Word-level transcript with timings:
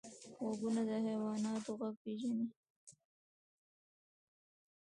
غوږونه 0.39 0.81
د 0.89 0.91
حیواناتو 1.05 1.71
غږ 1.79 1.95
پېژني 2.03 2.45